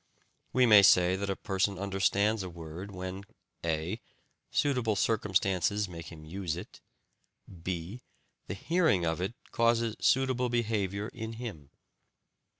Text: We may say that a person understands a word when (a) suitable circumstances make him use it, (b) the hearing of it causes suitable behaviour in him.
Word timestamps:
We 0.51 0.65
may 0.65 0.81
say 0.81 1.15
that 1.15 1.29
a 1.29 1.35
person 1.35 1.77
understands 1.77 2.41
a 2.41 2.49
word 2.49 2.89
when 2.89 3.23
(a) 3.63 4.01
suitable 4.49 4.95
circumstances 4.95 5.87
make 5.87 6.11
him 6.11 6.25
use 6.25 6.55
it, 6.55 6.81
(b) 7.63 8.01
the 8.47 8.55
hearing 8.55 9.05
of 9.05 9.21
it 9.21 9.35
causes 9.51 9.95
suitable 9.99 10.49
behaviour 10.49 11.09
in 11.09 11.33
him. 11.33 11.69